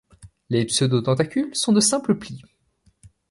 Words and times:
Les 0.49 0.65
pseudo-tentacules 0.65 1.53
sont 1.55 1.73
de 1.73 1.79
simples 1.79 2.15
plis. 2.17 2.41